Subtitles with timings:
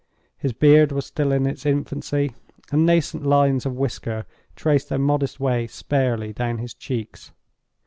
[0.35, 2.33] His beard was still in its infancy;
[2.71, 7.31] and nascent lines of whisker traced their modest way sparely down his cheeks.